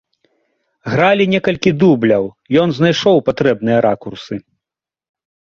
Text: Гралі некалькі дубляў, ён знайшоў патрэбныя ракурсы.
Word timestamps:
Гралі 0.93 1.25
некалькі 1.33 1.71
дубляў, 1.83 2.25
ён 2.63 2.69
знайшоў 2.79 3.17
патрэбныя 3.29 3.79
ракурсы. 3.89 4.35